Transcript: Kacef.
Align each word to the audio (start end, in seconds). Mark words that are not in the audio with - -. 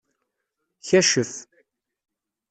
Kacef. 0.87 1.33